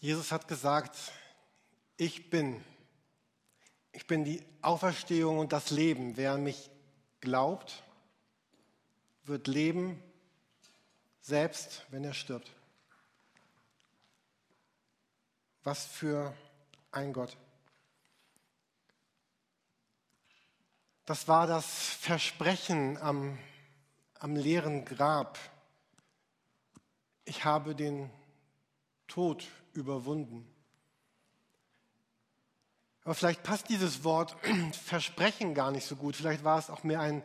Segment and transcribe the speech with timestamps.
[0.00, 0.96] Jesus hat gesagt,
[1.96, 2.62] ich bin.
[3.92, 6.16] Ich bin die Auferstehung und das Leben.
[6.16, 6.70] Wer an mich
[7.20, 7.82] glaubt,
[9.24, 10.02] wird leben,
[11.22, 12.50] selbst wenn er stirbt.
[15.64, 16.36] Was für
[16.92, 17.36] ein Gott.
[21.06, 23.38] Das war das Versprechen am,
[24.18, 25.38] am leeren Grab.
[27.24, 28.10] Ich habe den
[29.08, 30.46] Tod überwunden.
[33.04, 34.36] Aber vielleicht passt dieses Wort
[34.84, 36.16] Versprechen gar nicht so gut.
[36.16, 37.22] Vielleicht war es auch mehr ein,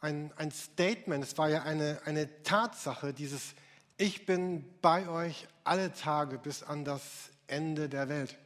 [0.00, 1.24] ein, ein Statement.
[1.24, 3.54] Es war ja eine, eine Tatsache, dieses
[3.96, 7.02] Ich bin bei euch alle Tage bis an das
[7.46, 8.36] Ende der Welt.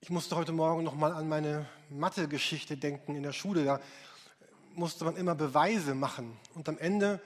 [0.00, 3.66] Ich musste heute Morgen noch mal an meine Mathe-Geschichte denken in der Schule.
[3.66, 3.80] Da
[4.74, 6.34] musste man immer Beweise machen.
[6.54, 7.20] Und am Ende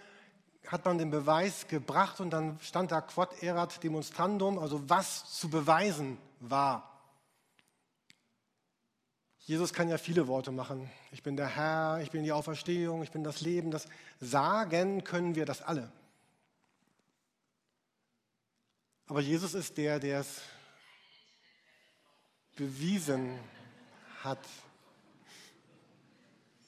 [0.67, 5.49] hat man den Beweis gebracht und dann stand da quod erat demonstrandum, also was zu
[5.49, 6.91] beweisen war.
[9.47, 10.91] Jesus kann ja viele Worte machen.
[11.13, 13.71] Ich bin der Herr, ich bin die Auferstehung, ich bin das Leben.
[13.71, 13.87] Das
[14.19, 15.93] sagen können wir das alle.
[19.07, 20.41] Aber Jesus ist der, der es
[22.57, 23.39] bewiesen
[24.23, 24.39] hat.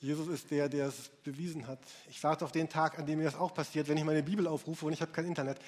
[0.07, 1.81] Jesus ist der, der es bewiesen hat.
[2.09, 4.47] Ich warte auf den Tag, an dem mir das auch passiert, wenn ich meine Bibel
[4.47, 5.59] aufrufe und ich habe kein Internet.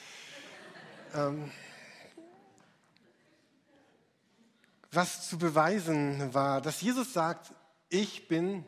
[1.15, 1.51] Ähm,
[4.93, 7.53] was zu beweisen war, dass Jesus sagt,
[7.89, 8.65] ich bin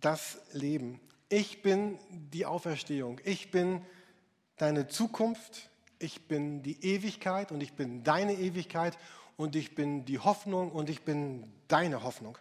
[0.00, 1.00] das Leben.
[1.28, 3.20] Ich bin die Auferstehung.
[3.24, 3.84] Ich bin
[4.56, 8.98] deine Zukunft ich bin die Ewigkeit und ich bin deine Ewigkeit
[9.36, 12.38] und ich bin die Hoffnung und ich bin deine Hoffnung.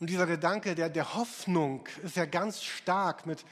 [0.00, 3.44] Und dieser Gedanke der, der Hoffnung ist ja ganz stark mit,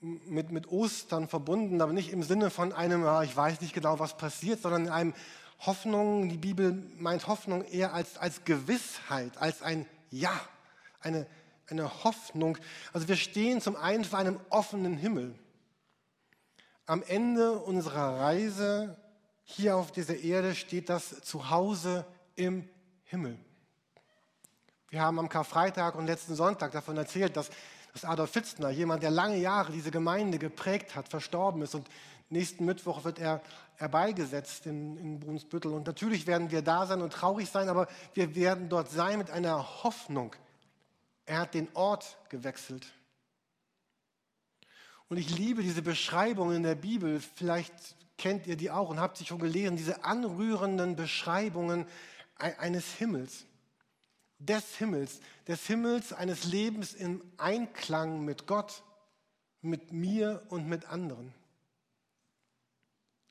[0.00, 4.16] mit, mit Ostern verbunden, aber nicht im Sinne von einem, ich weiß nicht genau, was
[4.16, 5.14] passiert, sondern in einem
[5.60, 10.38] Hoffnung, die Bibel meint Hoffnung eher als, als Gewissheit, als ein Ja,
[11.00, 11.26] eine,
[11.68, 12.58] eine Hoffnung.
[12.92, 15.34] Also wir stehen zum einen vor einem offenen Himmel
[16.86, 18.96] am Ende unserer Reise
[19.44, 22.06] hier auf dieser Erde steht das Zuhause
[22.36, 22.68] im
[23.04, 23.38] Himmel.
[24.92, 27.48] Wir haben am Karfreitag und letzten Sonntag davon erzählt, dass,
[27.94, 31.74] dass Adolf Fitzner, jemand, der lange Jahre diese Gemeinde geprägt hat, verstorben ist.
[31.74, 31.88] Und
[32.28, 33.40] nächsten Mittwoch wird er
[33.76, 35.72] herbeigesetzt in, in Brunsbüttel.
[35.72, 39.30] Und natürlich werden wir da sein und traurig sein, aber wir werden dort sein mit
[39.30, 40.36] einer Hoffnung.
[41.24, 42.86] Er hat den Ort gewechselt.
[45.08, 47.22] Und ich liebe diese Beschreibungen in der Bibel.
[47.36, 47.72] Vielleicht
[48.18, 49.74] kennt ihr die auch und habt sie schon gelesen.
[49.74, 51.86] Diese anrührenden Beschreibungen
[52.36, 53.46] eines Himmels.
[54.46, 55.20] Des Himmels.
[55.46, 58.82] Des Himmels eines Lebens im Einklang mit Gott,
[59.60, 61.32] mit mir und mit anderen.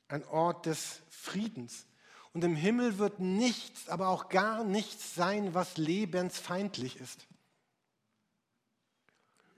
[0.08, 1.86] Ein Ort des Friedens.
[2.32, 7.26] Und im Himmel wird nichts, aber auch gar nichts sein, was lebensfeindlich ist.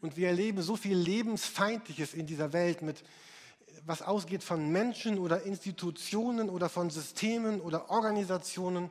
[0.00, 3.04] Und wir erleben so viel Lebensfeindliches in dieser Welt mit
[3.86, 8.90] was ausgeht von Menschen oder Institutionen oder von Systemen oder Organisationen.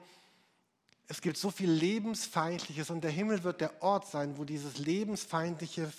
[1.08, 5.92] Es gibt so viel Lebensfeindliches und der Himmel wird der Ort sein, wo dieses Lebensfeindliche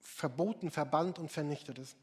[0.00, 1.96] verboten, verbannt und vernichtet ist.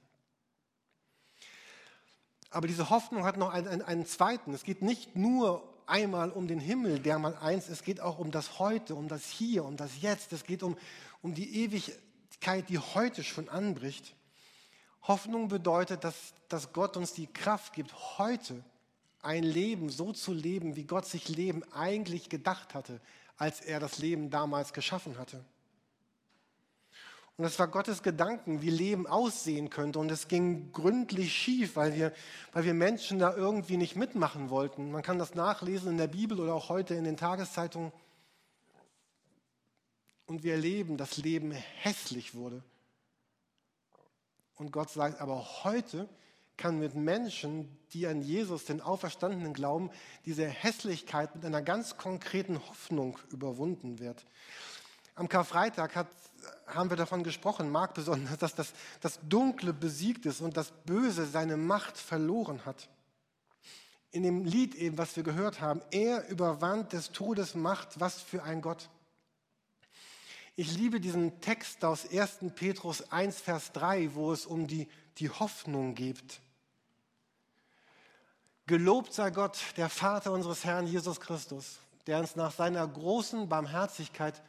[2.49, 4.53] Aber diese Hoffnung hat noch einen, einen, einen, zweiten.
[4.53, 8.31] Es geht nicht nur einmal um den Himmel, der mal eins, es geht auch um
[8.31, 10.33] das Heute, um das Hier, um das Jetzt.
[10.33, 10.75] Es geht um,
[11.21, 11.93] um die ewig
[12.39, 14.15] Wirklichkeit, die heute schon anbricht.
[15.03, 18.63] Hoffnung bedeutet, dass, dass Gott uns die Kraft gibt, heute
[19.21, 23.01] ein Leben so zu leben, wie Gott sich Leben eigentlich gedacht hatte,
[23.37, 25.43] als er das Leben damals geschaffen hatte.
[27.37, 29.99] Und das war Gottes Gedanken, wie Leben aussehen könnte.
[29.99, 32.11] Und es ging gründlich schief, weil wir,
[32.51, 34.91] weil wir Menschen da irgendwie nicht mitmachen wollten.
[34.91, 37.93] Man kann das nachlesen in der Bibel oder auch heute in den Tageszeitungen
[40.25, 42.61] und wir erleben, dass Leben hässlich wurde.
[44.55, 46.09] Und Gott sagt, aber heute
[46.59, 49.89] kann mit Menschen, die an Jesus, den Auferstandenen glauben,
[50.25, 54.25] diese Hässlichkeit mit einer ganz konkreten Hoffnung überwunden wird.
[55.15, 56.07] Am Karfreitag hat,
[56.67, 61.25] haben wir davon gesprochen, Marc besonders, dass das, das Dunkle besiegt ist und das Böse
[61.25, 62.89] seine Macht verloren hat.
[64.11, 68.43] In dem Lied eben, was wir gehört haben, er überwand des Todes Macht, was für
[68.43, 68.89] ein Gott.
[70.55, 72.51] Ich liebe diesen Text aus 1.
[72.53, 76.41] Petrus 1, Vers 3, wo es um die, die Hoffnung geht.
[78.69, 84.43] Gelobt sei Gott, der Vater unseres Herrn Jesus Christus, der uns nach seiner großen Barmherzigkeit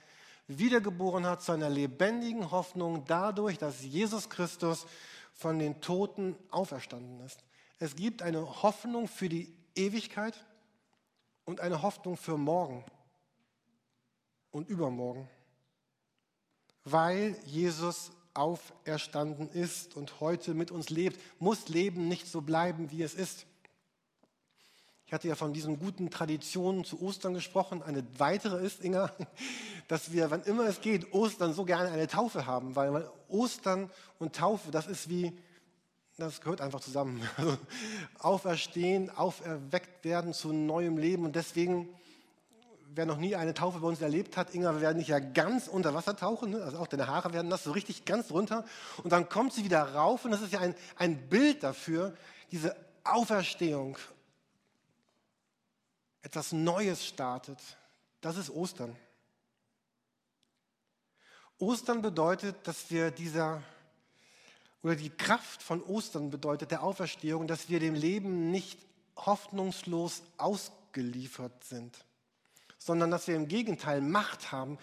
[0.47, 4.85] wiedergeboren hat zu einer lebendigen Hoffnung dadurch, dass Jesus Christus
[5.33, 7.43] von den Toten auferstanden ist.
[7.79, 10.45] Es gibt eine Hoffnung für die Ewigkeit
[11.47, 12.85] und eine Hoffnung für morgen
[14.51, 15.31] und übermorgen,
[16.85, 23.03] weil Jesus auferstanden ist und heute mit uns lebt, muss Leben nicht so bleiben, wie
[23.03, 23.47] es ist.
[25.11, 27.83] Ich hatte ja von diesen guten Traditionen zu Ostern gesprochen.
[27.83, 29.11] Eine weitere ist, Inga,
[29.89, 33.91] dass wir, wann immer es geht, Ostern so gerne eine Taufe haben, weil Ostern
[34.21, 35.37] und Taufe, das ist wie,
[36.17, 37.29] das gehört einfach zusammen.
[37.37, 37.59] Also
[38.21, 41.89] auferstehen, auferweckt werden zu neuem Leben und deswegen
[42.95, 45.67] wer noch nie eine Taufe bei uns erlebt hat, Inga, wir werden nicht ja ganz
[45.67, 46.63] unter Wasser tauchen, ne?
[46.63, 48.65] also auch deine Haare werden nass, so richtig ganz runter.
[49.03, 52.15] Und dann kommt sie wieder rauf und das ist ja ein, ein Bild dafür,
[52.53, 53.99] diese Auferstehung.
[56.23, 57.59] Etwas Neues startet.
[58.21, 58.97] Das ist Ostern.
[61.59, 63.63] Ostern bedeutet, dass wir dieser,
[64.83, 68.79] oder die Kraft von Ostern bedeutet der Auferstehung, dass wir dem Leben nicht
[69.17, 72.05] hoffnungslos ausgeliefert sind
[72.81, 74.79] sondern dass wir im Gegenteil Macht haben,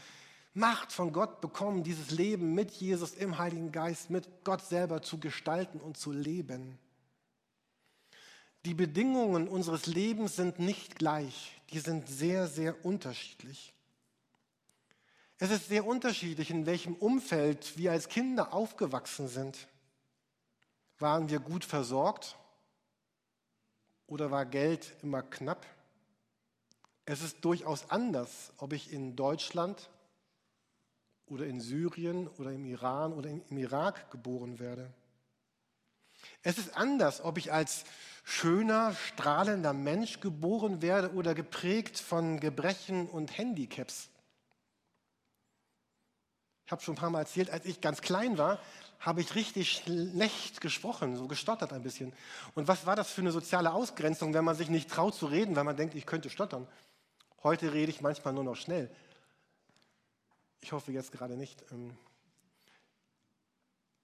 [0.54, 5.19] Macht von Gott bekommen, dieses Leben mit Jesus im Heiligen Geist, mit Gott selber zu
[5.19, 6.80] gestalten und zu leben.
[8.68, 13.74] Die Bedingungen unseres Lebens sind nicht gleich, die sind sehr, sehr unterschiedlich.
[15.38, 19.69] Es ist sehr unterschiedlich, in welchem Umfeld wir als Kinder aufgewachsen sind.
[21.00, 22.36] Waren wir gut versorgt
[24.06, 25.66] oder war Geld immer knapp?
[27.06, 29.90] Es ist durchaus anders, ob ich in Deutschland
[31.28, 34.94] oder in Syrien oder im Iran oder im Irak geboren werde.
[36.44, 37.84] Es ist anders, ob ich als
[38.24, 44.10] schöner, strahlender Mensch geboren werde oder geprägt von Gebrechen und Handicaps.
[46.66, 48.60] Ich habe schon ein paar Mal erzählt, als ich ganz klein war,
[49.00, 52.12] habe ich richtig schlecht gesprochen, so gestottert ein bisschen.
[52.56, 55.56] Und was war das für eine soziale Ausgrenzung, wenn man sich nicht traut zu reden,
[55.56, 56.68] weil man denkt, ich könnte stottern?
[57.44, 58.90] Heute rede ich manchmal nur noch schnell.
[60.60, 61.63] Ich hoffe jetzt gerade nicht.
[61.72, 61.95] Ähm.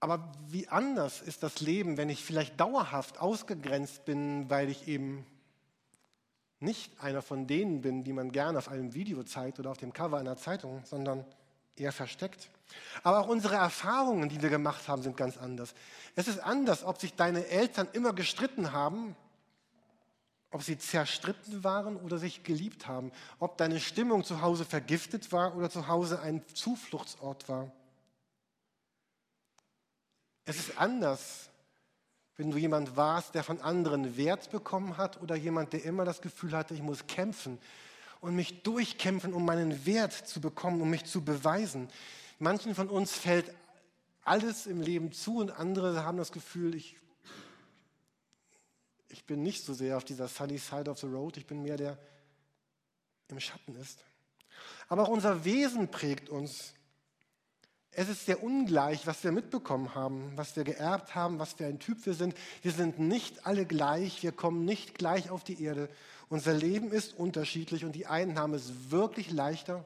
[0.03, 5.25] Aber wie anders ist das Leben, wenn ich vielleicht dauerhaft ausgegrenzt bin, weil ich eben
[6.59, 9.93] nicht einer von denen bin, die man gerne auf einem Video zeigt oder auf dem
[9.93, 11.23] Cover einer Zeitung, sondern
[11.77, 12.49] eher versteckt.
[13.03, 15.73] Aber auch unsere Erfahrungen, die wir gemacht haben, sind ganz anders.
[16.17, 19.15] Es ist anders, ob sich deine Eltern immer gestritten haben
[20.51, 25.57] ob sie zerstritten waren oder sich geliebt haben, ob deine Stimmung zu Hause vergiftet war
[25.57, 27.71] oder zu Hause ein Zufluchtsort war.
[30.45, 31.49] Es ist anders,
[32.35, 36.21] wenn du jemand warst, der von anderen Wert bekommen hat oder jemand, der immer das
[36.21, 37.59] Gefühl hatte, ich muss kämpfen
[38.21, 41.89] und mich durchkämpfen, um meinen Wert zu bekommen, um mich zu beweisen.
[42.39, 43.53] Manchen von uns fällt
[44.23, 46.97] alles im Leben zu und andere haben das Gefühl, ich
[49.13, 51.77] ich bin nicht so sehr auf dieser sunny side of the road, ich bin mehr
[51.77, 51.99] der
[53.29, 54.03] im Schatten ist.
[54.87, 56.73] Aber auch unser Wesen prägt uns.
[57.95, 61.79] Es ist sehr ungleich, was wir mitbekommen haben, was wir geerbt haben, was für ein
[61.79, 62.35] Typ wir sind.
[62.63, 65.89] Wir sind nicht alle gleich, wir kommen nicht gleich auf die Erde.
[66.29, 69.85] Unser Leben ist unterschiedlich und die einen haben es wirklich leichter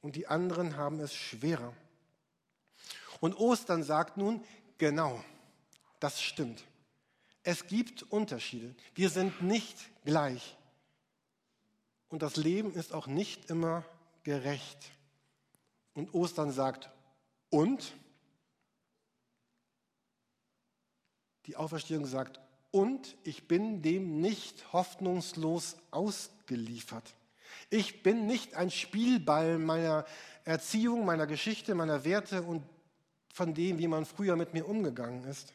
[0.00, 1.74] und die anderen haben es schwerer.
[3.20, 4.42] Und Ostern sagt nun,
[4.78, 5.22] genau,
[5.98, 6.64] das stimmt.
[7.42, 8.74] Es gibt Unterschiede.
[8.94, 10.56] Wir sind nicht gleich.
[12.08, 13.84] Und das Leben ist auch nicht immer
[14.22, 14.78] gerecht.
[15.94, 16.90] Und Ostern sagt,
[17.50, 17.94] und?
[21.46, 22.40] Die Auferstehung sagt,
[22.70, 27.14] und ich bin dem nicht hoffnungslos ausgeliefert.
[27.68, 30.04] Ich bin nicht ein Spielball meiner
[30.44, 32.62] Erziehung, meiner Geschichte, meiner Werte und
[33.32, 35.52] von dem, wie man früher mit mir umgegangen ist.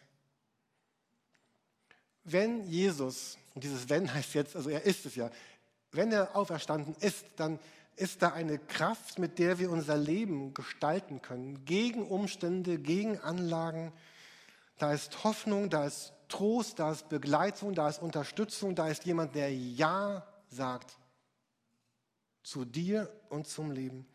[2.23, 5.29] Wenn Jesus, und dieses Wenn heißt jetzt, also er ist es ja,
[5.91, 7.59] wenn er auferstanden ist, dann
[7.95, 13.93] ist da eine Kraft, mit der wir unser Leben gestalten können, gegen Umstände, gegen Anlagen.
[14.77, 19.35] Da ist Hoffnung, da ist Trost, da ist Begleitung, da ist Unterstützung, da ist jemand,
[19.35, 20.97] der Ja sagt
[22.43, 24.05] zu dir und zum Leben.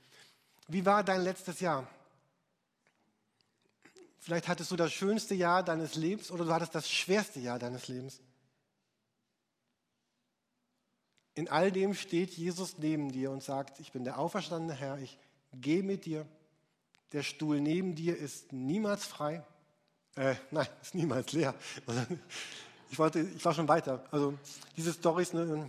[0.69, 1.89] Wie war dein letztes Jahr?
[4.19, 7.89] Vielleicht hattest du das schönste Jahr deines Lebens oder du hattest das schwerste Jahr deines
[7.89, 8.21] Lebens.
[11.35, 15.19] In all dem steht Jesus neben dir und sagt, ich bin der auferstandene Herr, ich
[15.53, 16.27] gehe mit dir.
[17.13, 19.45] Der Stuhl neben dir ist niemals frei.
[20.17, 21.55] Äh, nein, ist niemals leer.
[22.91, 24.05] Ich, wollte, ich war schon weiter.
[24.11, 24.37] Also
[24.77, 25.69] diese Storys, ne,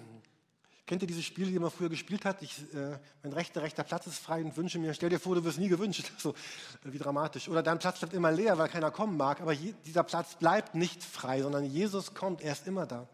[0.91, 2.41] Kennt ihr dieses Spiel, die man früher gespielt hat?
[2.41, 5.43] Ich, äh, mein rechter, rechter Platz ist frei und wünsche mir, stell dir vor, du
[5.45, 6.11] wirst nie gewünscht.
[6.17, 6.35] So,
[6.83, 7.47] wie dramatisch.
[7.47, 9.39] Oder dein Platz bleibt immer leer, weil keiner kommen mag.
[9.39, 13.07] Aber je, dieser Platz bleibt nicht frei, sondern Jesus kommt, er ist immer da.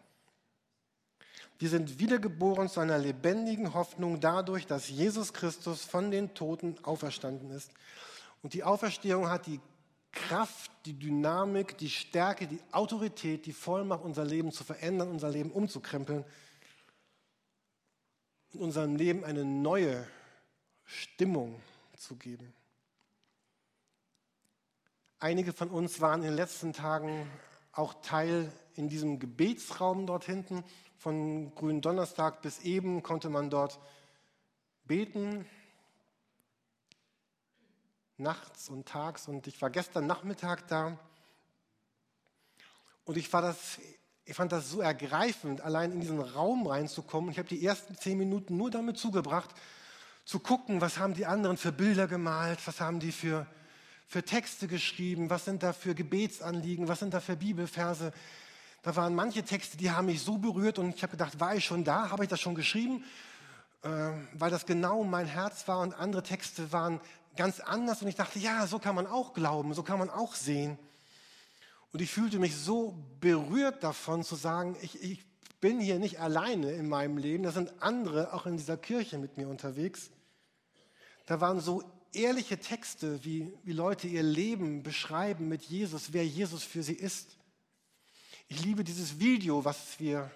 [1.60, 7.50] Wir sind wiedergeboren zu einer lebendigen Hoffnung dadurch, dass Jesus Christus von den Toten auferstanden
[7.52, 7.72] ist.
[8.44, 9.60] Und die Auferstehung hat die
[10.12, 15.52] Kraft, die Dynamik, die Stärke, die Autorität, die Vollmacht, unser Leben zu verändern, unser Leben
[15.52, 16.24] umzukrempeln
[18.54, 20.08] in unserem Leben eine neue
[20.86, 21.62] Stimmung
[21.96, 22.54] zu geben.
[25.20, 27.30] Einige von uns waren in den letzten Tagen
[27.72, 30.64] auch Teil in diesem Gebetsraum dort hinten.
[30.98, 33.80] Von grünen Donnerstag bis eben konnte man dort
[34.86, 35.46] beten,
[38.18, 39.28] nachts und tags.
[39.28, 40.98] Und ich war gestern Nachmittag da.
[43.06, 43.80] Und ich das
[44.28, 47.32] ich fand das so ergreifend, allein in diesen Raum reinzukommen.
[47.32, 49.52] Ich habe die ersten zehn Minuten nur damit zugebracht,
[50.26, 53.48] zu gucken, was haben die anderen für Bilder gemalt, was haben die für,
[54.06, 58.12] für Texte geschrieben, was sind da für Gebetsanliegen, was sind da für Bibelverse.
[58.88, 61.66] Da waren manche Texte, die haben mich so berührt und ich habe gedacht, war ich
[61.66, 63.04] schon da, habe ich das schon geschrieben,
[63.82, 63.90] äh,
[64.32, 67.02] weil das genau mein Herz war und andere Texte waren
[67.36, 70.36] ganz anders und ich dachte, ja, so kann man auch glauben, so kann man auch
[70.36, 70.80] sehen.
[71.92, 75.26] Und ich fühlte mich so berührt davon zu sagen, ich, ich
[75.60, 79.36] bin hier nicht alleine in meinem Leben, da sind andere auch in dieser Kirche mit
[79.36, 80.12] mir unterwegs.
[81.26, 86.64] Da waren so ehrliche Texte, wie, wie Leute ihr Leben beschreiben mit Jesus, wer Jesus
[86.64, 87.38] für sie ist.
[88.48, 90.32] Ich liebe dieses Video, was wir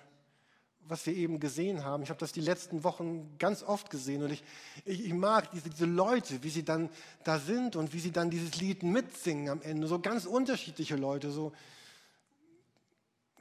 [0.92, 2.04] was wir eben gesehen haben.
[2.04, 4.44] Ich habe das die letzten Wochen ganz oft gesehen und ich,
[4.84, 6.90] ich, ich, mag diese, diese Leute, wie sie dann
[7.24, 9.88] da sind und wie sie dann dieses Lied mitsingen am Ende.
[9.88, 11.54] So ganz unterschiedliche Leute, so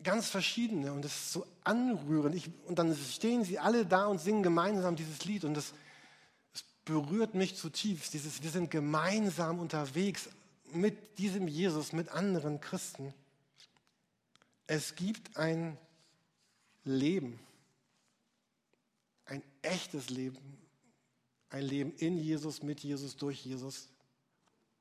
[0.05, 2.37] ganz verschiedene und das ist so anrührend.
[2.37, 5.73] Ich, und dann stehen sie alle da und singen gemeinsam dieses Lied und das,
[6.53, 8.15] das berührt mich zutiefst.
[8.15, 10.29] Dieses, wir sind gemeinsam unterwegs
[10.73, 13.13] mit diesem Jesus, mit anderen Christen.
[14.73, 15.77] Es gibt ein
[16.85, 17.41] Leben.
[19.25, 20.39] Ein echtes Leben.
[21.49, 23.89] Ein Leben in Jesus, mit Jesus, durch Jesus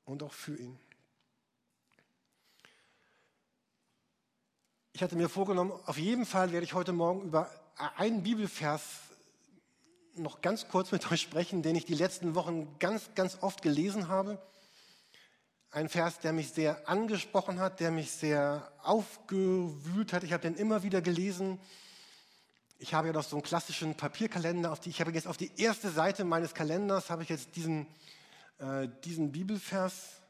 [0.05, 0.79] und auch für ihn.
[4.93, 7.49] Ich hatte mir vorgenommen, auf jeden Fall werde ich heute Morgen über
[7.97, 8.83] einen Bibelvers
[10.13, 14.07] noch ganz kurz mit euch sprechen, den ich die letzten Wochen ganz, ganz oft gelesen
[14.07, 14.39] habe.
[15.71, 20.23] Ein Vers, der mich sehr angesprochen hat, der mich sehr aufgewühlt hat.
[20.23, 21.59] Ich habe den immer wieder gelesen
[22.81, 25.51] ich habe ja noch so einen klassischen Papierkalender, auf die, ich habe jetzt auf die
[25.57, 27.85] erste Seite meines Kalenders habe ich jetzt diesen,
[28.57, 30.21] äh, diesen Bibelvers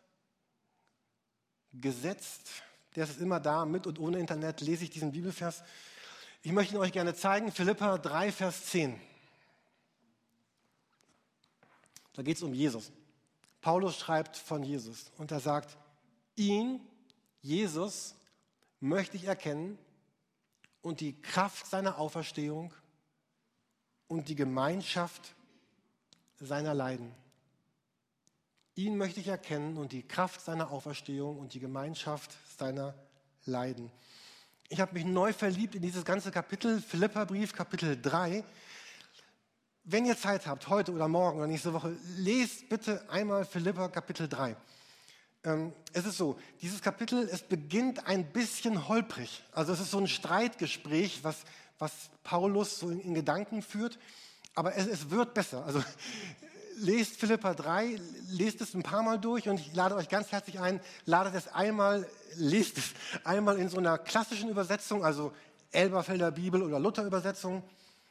[1.71, 2.49] gesetzt.
[2.95, 5.61] Der ist immer da, mit und ohne Internet lese ich diesen Bibelvers.
[6.41, 8.99] Ich möchte ihn euch gerne zeigen, Philippa 3, Vers 10.
[12.13, 12.91] Da geht es um Jesus.
[13.61, 15.77] Paulus schreibt von Jesus und er sagt,
[16.35, 16.79] ihn,
[17.41, 18.15] Jesus,
[18.79, 19.77] möchte ich erkennen
[20.81, 22.73] und die Kraft seiner Auferstehung
[24.07, 25.35] und die Gemeinschaft
[26.39, 27.13] seiner Leiden.
[28.75, 32.95] Ihn möchte ich erkennen und die Kraft seiner Auferstehung und die Gemeinschaft seiner
[33.45, 33.91] Leiden.
[34.69, 38.43] Ich habe mich neu verliebt in dieses ganze Kapitel, Philipperbrief, Kapitel 3.
[39.91, 44.29] Wenn ihr Zeit habt, heute oder morgen oder nächste Woche, lest bitte einmal Philippa Kapitel
[44.29, 44.55] 3.
[45.43, 49.41] Ähm, es ist so, dieses Kapitel, es beginnt ein bisschen holprig.
[49.51, 51.37] Also es ist so ein Streitgespräch, was,
[51.79, 51.91] was
[52.23, 53.97] Paulus so in, in Gedanken führt.
[54.53, 55.65] Aber es, es, wird besser.
[55.65, 55.83] Also
[56.77, 60.59] lest Philippa 3, lest es ein paar Mal durch und ich lade euch ganz herzlich
[60.59, 62.93] ein, ladet es einmal, lest es
[63.23, 65.33] einmal in so einer klassischen Übersetzung, also
[65.71, 67.63] Elberfelder Bibel oder Luther Übersetzung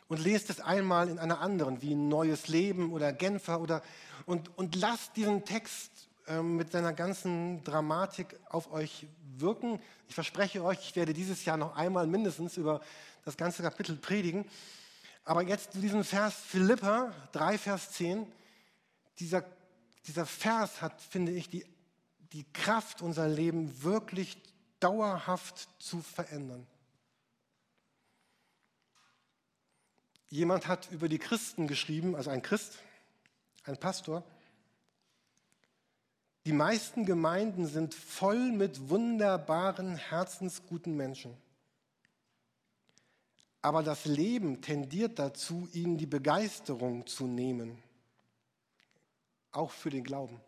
[0.09, 3.83] und lest es einmal in einer anderen, wie Neues Leben oder Genfer oder
[4.27, 9.81] und, und lasst diesen Text ähm, mit seiner ganzen Dramatik auf euch wirken.
[10.09, 12.81] Ich verspreche euch, ich werde dieses Jahr noch einmal mindestens über
[13.25, 14.45] das ganze Kapitel predigen.
[15.25, 18.27] Aber jetzt zu diesem Vers Philippa 3, Vers 10.
[19.19, 19.45] Dieser,
[20.07, 21.65] dieser Vers hat, finde ich, die,
[22.33, 24.37] die Kraft, unser Leben wirklich
[24.81, 26.67] dauerhaft zu verändern.
[30.31, 32.79] Jemand hat über die Christen geschrieben, also ein Christ,
[33.65, 34.23] ein Pastor,
[36.45, 41.37] die meisten Gemeinden sind voll mit wunderbaren, herzensguten Menschen.
[43.61, 47.83] Aber das Leben tendiert dazu, ihnen die Begeisterung zu nehmen,
[49.53, 50.41] auch für den Glauben.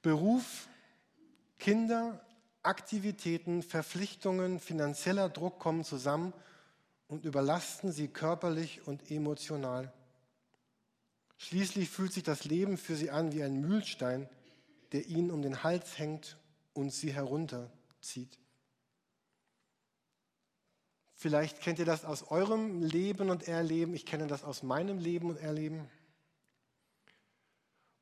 [0.00, 0.68] Beruf,
[1.58, 2.24] Kinder,
[2.62, 6.32] Aktivitäten, Verpflichtungen, finanzieller Druck kommen zusammen
[7.12, 9.92] und überlasten sie körperlich und emotional.
[11.36, 14.30] Schließlich fühlt sich das Leben für sie an wie ein Mühlstein,
[14.92, 16.38] der ihnen um den Hals hängt
[16.72, 18.38] und sie herunterzieht.
[21.14, 23.92] Vielleicht kennt ihr das aus eurem Leben und Erleben.
[23.94, 25.86] Ich kenne das aus meinem Leben und Erleben.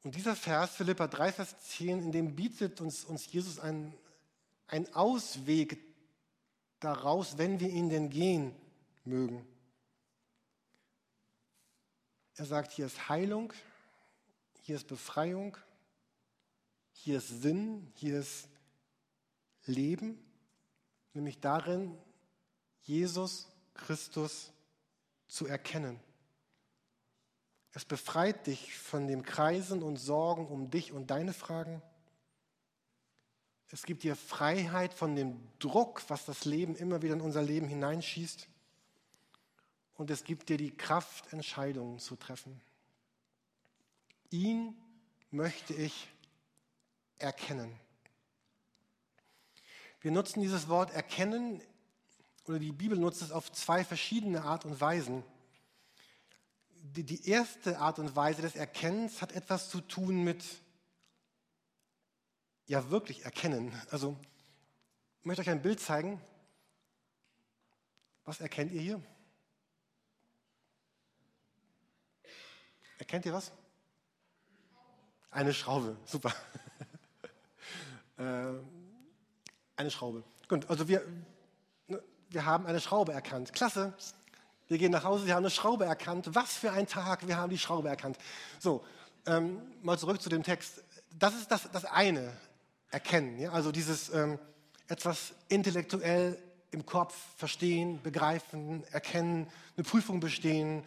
[0.05, 3.93] Und dieser Vers, Philippa 3, Vers 10, in dem bietet uns, uns Jesus einen,
[4.69, 5.81] einen Ausweg
[6.79, 8.55] daraus, wenn wir ihn denn gehen
[9.05, 9.47] mögen.
[12.37, 13.53] Er sagt, hier ist Heilung,
[14.63, 15.57] hier ist Befreiung,
[16.93, 18.49] hier ist Sinn, hier ist
[19.65, 20.19] Leben,
[21.13, 21.99] nämlich darin,
[22.83, 24.53] Jesus Christus
[25.29, 26.01] zu erkennen.
[27.73, 31.83] Es befreit dich von dem Kreisen und Sorgen um dich und deine Fragen.
[33.69, 37.69] Es gibt dir Freiheit von dem Druck, was das Leben immer wieder in unser Leben
[37.69, 38.49] hineinschießt.
[40.01, 42.59] Und es gibt dir die Kraft, Entscheidungen zu treffen.
[44.31, 44.75] Ihn
[45.31, 46.09] möchte ich
[47.19, 47.79] erkennen.
[50.01, 51.61] Wir nutzen dieses Wort erkennen
[52.47, 55.23] oder die Bibel nutzt es auf zwei verschiedene Art und Weisen.
[56.77, 60.43] Die, die erste Art und Weise des Erkennens hat etwas zu tun mit,
[62.69, 63.79] ja wirklich erkennen.
[63.91, 64.17] Also,
[65.19, 66.19] ich möchte euch ein Bild zeigen.
[68.25, 69.03] Was erkennt ihr hier?
[73.01, 73.51] Erkennt ihr was?
[75.31, 76.35] Eine Schraube, super.
[78.19, 78.23] äh,
[79.75, 80.23] eine Schraube.
[80.49, 81.03] Gut, also wir,
[82.29, 83.55] wir haben eine Schraube erkannt.
[83.55, 83.95] Klasse.
[84.69, 86.29] Wir gehen nach Hause, wir haben eine Schraube erkannt.
[86.35, 88.19] Was für ein Tag, wir haben die Schraube erkannt.
[88.59, 88.85] So,
[89.25, 90.85] ähm, mal zurück zu dem Text.
[91.19, 92.37] Das ist das, das eine,
[92.91, 93.39] erkennen.
[93.39, 93.53] Ja?
[93.53, 94.39] Also dieses ähm,
[94.89, 96.37] etwas intellektuell
[96.71, 100.85] im Kopf verstehen, begreifen, erkennen, eine Prüfung bestehen,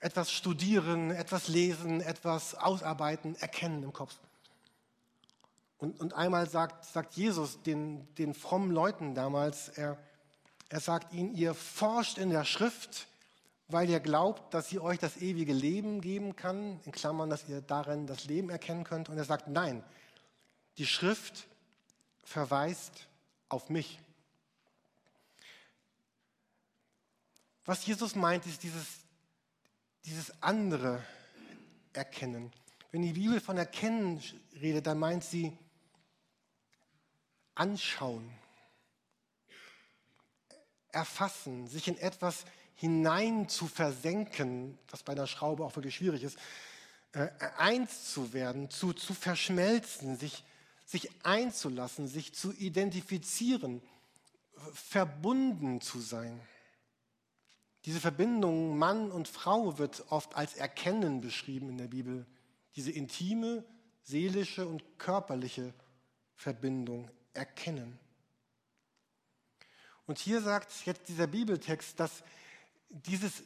[0.00, 4.14] etwas studieren, etwas lesen, etwas ausarbeiten, erkennen im Kopf.
[5.78, 9.96] Und, und einmal sagt, sagt Jesus den, den frommen Leuten damals, er,
[10.68, 13.06] er sagt ihnen, ihr forscht in der Schrift,
[13.68, 17.60] weil ihr glaubt, dass sie euch das ewige Leben geben kann, in Klammern, dass ihr
[17.60, 19.08] darin das Leben erkennen könnt.
[19.08, 19.84] Und er sagt, nein,
[20.78, 21.46] die Schrift
[22.24, 23.06] verweist
[23.48, 24.00] auf mich.
[27.66, 28.86] Was Jesus meint, ist dieses,
[30.04, 31.04] dieses andere
[31.92, 32.52] Erkennen.
[32.90, 34.22] Wenn die Bibel von Erkennen
[34.60, 35.56] redet, dann meint sie
[37.54, 38.30] anschauen,
[40.92, 46.38] erfassen, sich in etwas hinein zu versenken, was bei einer Schraube auch wirklich schwierig ist,
[47.12, 50.44] äh, eins zu werden, zu, zu verschmelzen, sich,
[50.86, 53.82] sich einzulassen, sich zu identifizieren,
[54.72, 56.40] verbunden zu sein.
[57.88, 62.26] Diese Verbindung Mann und Frau wird oft als Erkennen beschrieben in der Bibel.
[62.76, 63.64] Diese intime,
[64.02, 65.72] seelische und körperliche
[66.36, 67.98] Verbindung erkennen.
[70.04, 72.24] Und hier sagt jetzt dieser Bibeltext, dass
[72.90, 73.42] dieses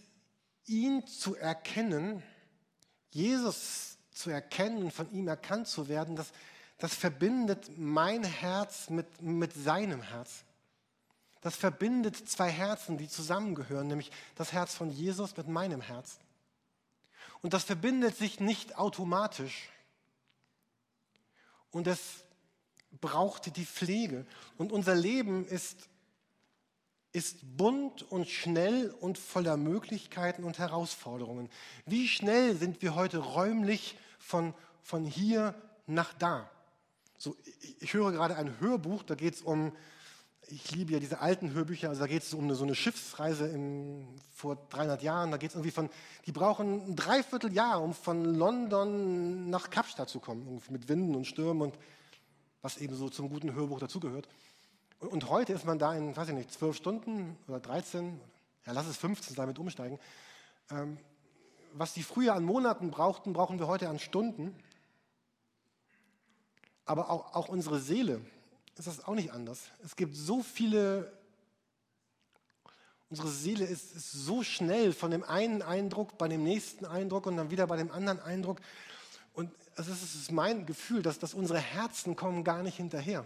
[0.66, 2.20] ihn zu erkennen,
[3.10, 6.32] Jesus zu erkennen, von ihm erkannt zu werden, das,
[6.78, 10.42] das verbindet mein Herz mit, mit seinem Herz.
[11.42, 16.18] Das verbindet zwei Herzen, die zusammengehören, nämlich das Herz von Jesus mit meinem Herz.
[17.42, 19.68] Und das verbindet sich nicht automatisch.
[21.70, 22.24] Und es
[23.00, 24.24] braucht die Pflege.
[24.56, 25.88] Und unser Leben ist
[27.12, 31.50] ist bunt und schnell und voller Möglichkeiten und Herausforderungen.
[31.84, 35.54] Wie schnell sind wir heute räumlich von, von hier
[35.86, 36.50] nach da?
[37.18, 39.76] So, ich, ich höre gerade ein Hörbuch, da geht es um,
[40.48, 43.46] ich liebe ja diese alten Hörbücher, also da geht es um eine, so eine Schiffsreise
[43.48, 45.88] im, vor 300 Jahren, da geht es irgendwie von,
[46.26, 51.62] die brauchen ein Dreivierteljahr, um von London nach Kapstadt zu kommen, mit Winden und Stürmen
[51.62, 51.78] und
[52.60, 54.28] was eben so zum guten Hörbuch dazugehört.
[55.00, 58.20] Und heute ist man da in, weiß ich nicht, zwölf Stunden oder 13,
[58.66, 59.98] ja, lass es 15 damit umsteigen.
[60.70, 60.98] Ähm,
[61.72, 64.54] was die früher an Monaten brauchten, brauchen wir heute an Stunden.
[66.84, 68.20] Aber auch, auch unsere Seele
[68.78, 69.60] ist das auch nicht anders.
[69.84, 71.12] Es gibt so viele,
[73.10, 77.36] unsere Seele ist, ist so schnell von dem einen Eindruck bei dem nächsten Eindruck und
[77.36, 78.60] dann wieder bei dem anderen Eindruck.
[79.34, 83.24] Und es ist mein Gefühl, dass, dass unsere Herzen kommen gar nicht hinterher.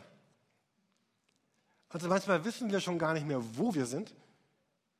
[1.89, 4.13] Also manchmal wissen wir schon gar nicht mehr, wo wir sind,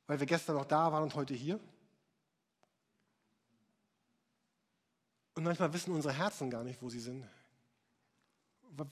[0.07, 1.59] weil wir gestern noch da waren und heute hier.
[5.35, 7.23] Und manchmal wissen unsere Herzen gar nicht, wo sie sind,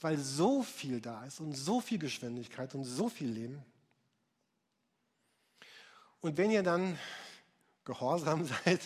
[0.02, 3.64] weil so viel da ist und so viel Geschwindigkeit und so viel Leben.
[6.22, 6.98] Und wenn ihr dann
[7.86, 8.80] gehorsam seid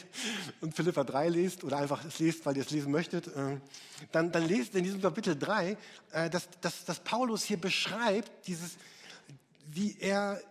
[0.61, 3.57] und Philippa 3 lest oder einfach es lest, weil ihr es lesen möchtet, äh,
[4.11, 5.77] dann, dann lest in diesem Kapitel 3,
[6.11, 8.77] äh, dass, dass, dass Paulus hier beschreibt, dieses,
[9.67, 10.41] wie er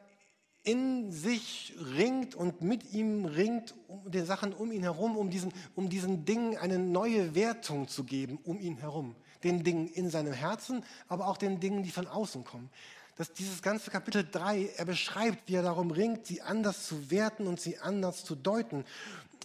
[0.64, 5.52] in sich ringt und mit ihm ringt, um den Sachen um ihn herum, um diesen,
[5.74, 9.14] um diesen Dingen eine neue Wertung zu geben, um ihn herum.
[9.44, 12.70] Den Dingen in seinem Herzen, aber auch den Dingen, die von außen kommen
[13.18, 17.48] dass dieses ganze Kapitel 3, er beschreibt, wie er darum ringt, sie anders zu werten
[17.48, 18.84] und sie anders zu deuten.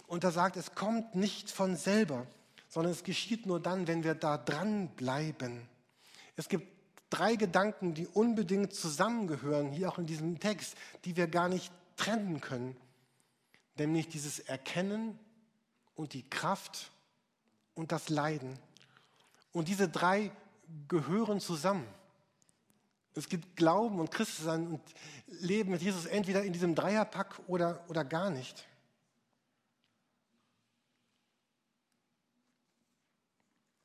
[0.06, 2.24] Und er sagt, es kommt nicht von selber,
[2.68, 5.60] sondern es geschieht nur dann, wenn wir da dranbleiben.
[6.36, 6.68] Es gibt
[7.10, 12.40] drei Gedanken, die unbedingt zusammengehören, hier auch in diesem Text, die wir gar nicht trennen
[12.40, 12.76] können.
[13.76, 15.18] Nämlich dieses Erkennen
[15.96, 16.92] und die Kraft
[17.74, 18.56] und das Leiden.
[19.54, 20.32] Und diese drei
[20.88, 21.86] gehören zusammen.
[23.14, 24.82] Es gibt Glauben und Christsein und
[25.28, 28.66] Leben mit Jesus entweder in diesem Dreierpack oder, oder gar nicht.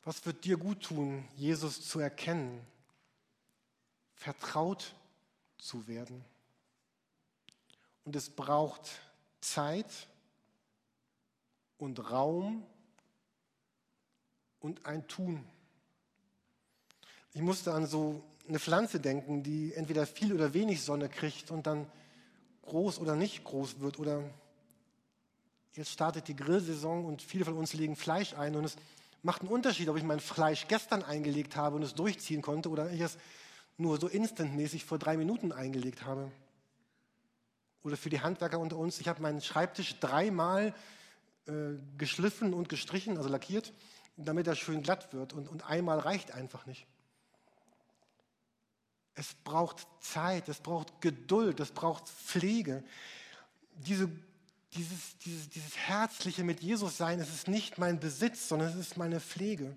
[0.03, 2.65] Was wird dir gut tun, Jesus zu erkennen,
[4.15, 4.95] vertraut
[5.59, 6.25] zu werden?
[8.05, 8.89] Und es braucht
[9.39, 10.07] Zeit
[11.77, 12.65] und Raum
[14.59, 15.45] und ein Tun.
[17.33, 21.67] Ich musste an so eine Pflanze denken, die entweder viel oder wenig Sonne kriegt und
[21.67, 21.85] dann
[22.63, 23.99] groß oder nicht groß wird.
[23.99, 24.23] Oder
[25.73, 28.75] jetzt startet die Grillsaison und viele von uns legen Fleisch ein und es
[29.21, 32.91] macht einen Unterschied, ob ich mein Fleisch gestern eingelegt habe und es durchziehen konnte oder
[32.91, 33.17] ich es
[33.77, 36.31] nur so instantmäßig vor drei Minuten eingelegt habe.
[37.83, 40.73] Oder für die Handwerker unter uns, ich habe meinen Schreibtisch dreimal
[41.45, 41.51] äh,
[41.97, 43.73] geschliffen und gestrichen, also lackiert,
[44.17, 46.87] damit er schön glatt wird und, und einmal reicht einfach nicht.
[49.19, 52.85] Es braucht Zeit, es braucht Geduld, es braucht Pflege.
[53.73, 54.09] Diese,
[54.73, 58.95] dieses, dieses, dieses herzliche mit Jesus sein, es ist nicht mein Besitz, sondern es ist
[58.95, 59.75] meine Pflege.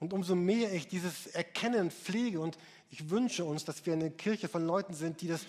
[0.00, 2.58] Und umso mehr ich dieses Erkennen pflege und
[2.90, 5.42] ich wünsche uns, dass wir eine Kirche von Leuten sind, die, das,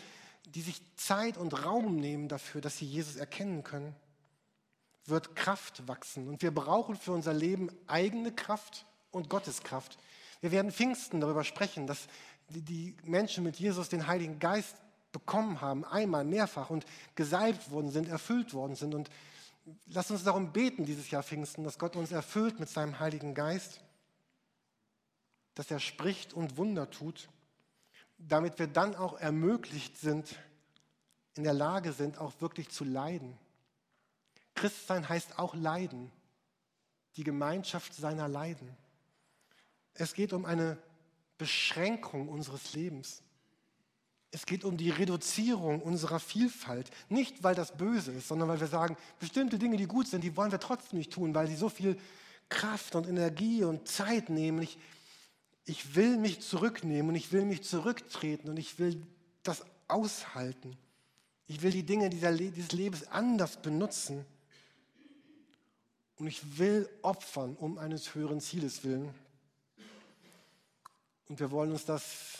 [0.45, 3.95] die sich Zeit und Raum nehmen dafür, dass sie Jesus erkennen können,
[5.05, 6.27] wird Kraft wachsen.
[6.27, 9.97] Und wir brauchen für unser Leben eigene Kraft und Gottes Kraft.
[10.41, 12.07] Wir werden Pfingsten darüber sprechen, dass
[12.49, 14.75] die Menschen mit Jesus den Heiligen Geist
[15.11, 18.93] bekommen haben, einmal, mehrfach und gesalbt worden sind, erfüllt worden sind.
[18.93, 19.09] Und
[19.87, 23.81] lasst uns darum beten dieses Jahr Pfingsten, dass Gott uns erfüllt mit seinem Heiligen Geist,
[25.53, 27.29] dass er spricht und Wunder tut,
[28.17, 30.35] damit wir dann auch ermöglicht sind,
[31.35, 33.37] in der Lage sind, auch wirklich zu leiden.
[34.53, 36.11] Christsein heißt auch Leiden,
[37.17, 38.75] die Gemeinschaft seiner Leiden.
[39.93, 40.77] Es geht um eine
[41.37, 43.21] Beschränkung unseres Lebens.
[44.31, 46.89] Es geht um die Reduzierung unserer Vielfalt.
[47.09, 50.35] Nicht, weil das böse ist, sondern weil wir sagen, bestimmte Dinge, die gut sind, die
[50.35, 51.97] wollen wir trotzdem nicht tun, weil sie so viel
[52.49, 54.61] Kraft und Energie und Zeit nehmen.
[54.61, 54.77] Ich,
[55.65, 59.01] ich will mich zurücknehmen und ich will mich zurücktreten und ich will
[59.43, 60.75] das aushalten.
[61.47, 64.25] Ich will die Dinge dieser, dieses Lebens anders benutzen.
[66.17, 69.13] Und ich will opfern um eines höheren Zieles willen.
[71.27, 72.39] Und wir wollen uns das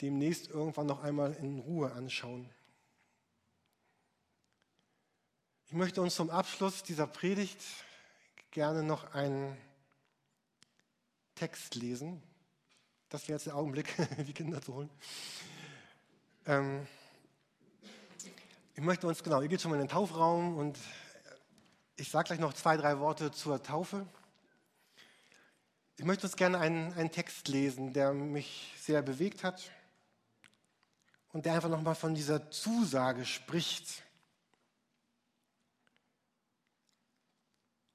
[0.00, 2.50] demnächst irgendwann noch einmal in Ruhe anschauen.
[5.66, 7.60] Ich möchte uns zum Abschluss dieser Predigt
[8.50, 9.56] gerne noch einen
[11.34, 12.22] Text lesen.
[13.08, 13.94] Das wäre jetzt der Augenblick,
[14.26, 14.90] die Kinder zu holen.
[16.46, 16.86] Ähm,
[18.74, 20.78] ich möchte uns, genau, ihr geht schon mal in den Taufraum und
[21.96, 24.06] ich sage gleich noch zwei, drei Worte zur Taufe.
[25.98, 29.70] Ich möchte uns gerne einen, einen Text lesen, der mich sehr bewegt hat
[31.32, 34.02] und der einfach nochmal von dieser Zusage spricht.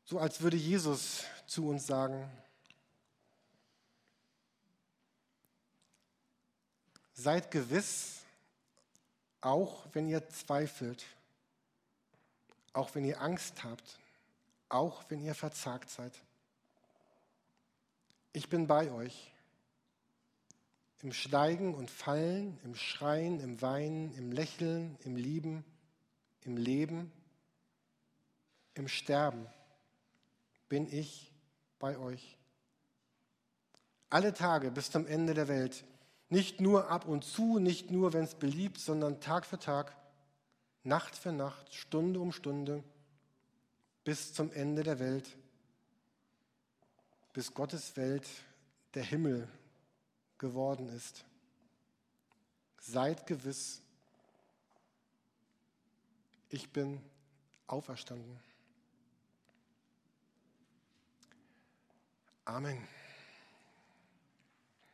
[0.04, 2.28] So als würde Jesus zu uns sagen,
[7.14, 8.22] seid gewiss,
[9.42, 11.06] auch wenn ihr zweifelt,
[12.74, 14.00] auch wenn ihr Angst habt,
[14.70, 16.14] auch wenn ihr verzagt seid.
[18.34, 19.34] Ich bin bei euch.
[21.02, 25.65] Im Steigen und Fallen, im Schreien, im Weinen, im Lächeln, im Lieben,
[26.41, 27.12] im Leben,
[28.76, 29.48] im Sterben
[30.70, 31.34] bin ich
[31.80, 32.38] bei euch.
[34.10, 35.84] Alle Tage bis zum Ende der Welt.
[36.30, 39.98] Nicht nur ab und zu, nicht nur, wenn es beliebt, sondern Tag für Tag,
[40.84, 42.84] Nacht für Nacht, Stunde um Stunde,
[44.06, 45.38] bis zum Ende der Welt
[47.34, 48.28] bis Gottes Welt
[48.94, 49.48] der Himmel
[50.38, 51.24] geworden ist.
[52.80, 53.82] Seid gewiss,
[56.50, 57.02] ich bin
[57.67, 58.39] auferstanden.
[62.44, 62.88] Amen.